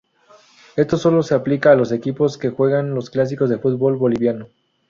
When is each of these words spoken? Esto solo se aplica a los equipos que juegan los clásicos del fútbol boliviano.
Esto 0.77 0.97
solo 0.97 1.21
se 1.21 1.35
aplica 1.35 1.71
a 1.71 1.75
los 1.75 1.91
equipos 1.91 2.39
que 2.39 2.49
juegan 2.49 2.95
los 2.95 3.11
clásicos 3.11 3.51
del 3.51 3.59
fútbol 3.59 3.97
boliviano. 3.97 4.49